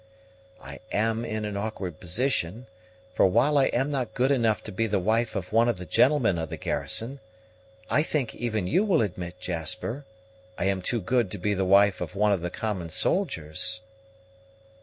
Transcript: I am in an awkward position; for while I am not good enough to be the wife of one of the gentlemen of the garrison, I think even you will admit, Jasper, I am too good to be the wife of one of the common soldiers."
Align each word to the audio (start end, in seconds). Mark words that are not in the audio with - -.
I 0.59 0.79
am 0.91 1.23
in 1.23 1.45
an 1.45 1.55
awkward 1.55 1.99
position; 1.99 2.65
for 3.13 3.27
while 3.27 3.55
I 3.59 3.65
am 3.65 3.91
not 3.91 4.15
good 4.15 4.31
enough 4.31 4.63
to 4.63 4.71
be 4.71 4.87
the 4.87 4.97
wife 4.97 5.35
of 5.35 5.53
one 5.53 5.69
of 5.69 5.77
the 5.77 5.85
gentlemen 5.85 6.39
of 6.39 6.49
the 6.49 6.57
garrison, 6.57 7.19
I 7.87 8.01
think 8.01 8.33
even 8.33 8.65
you 8.65 8.83
will 8.83 9.03
admit, 9.03 9.39
Jasper, 9.39 10.05
I 10.57 10.65
am 10.65 10.81
too 10.81 11.01
good 11.01 11.29
to 11.29 11.37
be 11.37 11.53
the 11.53 11.65
wife 11.65 12.01
of 12.01 12.15
one 12.15 12.31
of 12.31 12.41
the 12.41 12.49
common 12.49 12.89
soldiers." 12.89 13.79